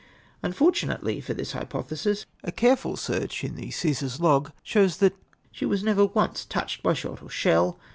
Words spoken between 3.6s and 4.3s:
Ca:says